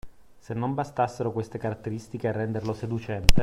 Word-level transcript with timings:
Se 0.39 0.55
non 0.55 0.73
bastassero 0.73 1.31
queste 1.31 1.59
caratteristiche 1.59 2.27
a 2.29 2.31
renderlo 2.31 2.73
seducente 2.73 3.35